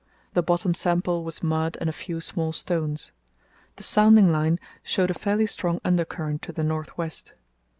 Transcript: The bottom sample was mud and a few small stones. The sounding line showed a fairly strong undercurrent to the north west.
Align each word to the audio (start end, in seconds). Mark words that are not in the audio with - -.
The 0.33 0.41
bottom 0.41 0.73
sample 0.73 1.23
was 1.23 1.43
mud 1.43 1.77
and 1.79 1.87
a 1.87 1.93
few 1.93 2.21
small 2.21 2.53
stones. 2.53 3.11
The 3.75 3.83
sounding 3.83 4.31
line 4.31 4.59
showed 4.81 5.11
a 5.11 5.13
fairly 5.13 5.45
strong 5.45 5.79
undercurrent 5.85 6.41
to 6.41 6.51
the 6.51 6.63
north 6.63 6.97
west. 6.97 7.33